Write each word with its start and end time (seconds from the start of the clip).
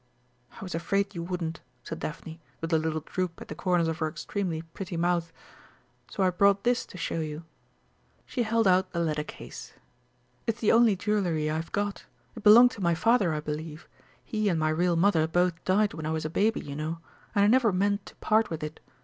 "I 0.53 0.63
was 0.63 0.73
afraid 0.73 1.13
you 1.13 1.21
wouldn't," 1.21 1.59
said 1.83 1.99
Daphne, 1.99 2.39
with 2.59 2.73
a 2.73 2.79
little 2.79 3.01
droop 3.01 3.39
at 3.39 3.49
the 3.49 3.53
corners 3.53 3.87
of 3.87 3.99
her 3.99 4.09
extremely 4.09 4.63
pretty 4.63 4.97
mouth. 4.97 5.31
"So 6.09 6.23
I 6.23 6.31
brought 6.31 6.63
this 6.63 6.87
to 6.87 6.97
show 6.97 7.19
you." 7.19 7.43
She 8.25 8.41
held 8.41 8.67
out 8.67 8.93
the 8.93 8.99
leather 8.99 9.23
case. 9.23 9.73
"It's 10.47 10.59
the 10.59 10.71
only 10.71 10.95
jewellery 10.95 11.51
I've 11.51 11.71
got. 11.71 12.05
It 12.35 12.41
belonged 12.41 12.71
to 12.71 12.81
my 12.81 12.95
father, 12.95 13.31
I 13.31 13.41
believe; 13.41 13.87
he 14.23 14.49
and 14.49 14.59
my 14.59 14.69
real 14.69 14.95
mother 14.95 15.27
both 15.27 15.63
died 15.65 15.93
when 15.93 16.07
I 16.07 16.11
was 16.11 16.25
a 16.25 16.31
baby, 16.31 16.61
you 16.61 16.75
know 16.75 16.97
and 17.35 17.45
I 17.45 17.47
never 17.47 17.71
meant 17.71 18.07
to 18.07 18.15
part 18.15 18.49
with 18.49 18.63
it. 18.63 18.79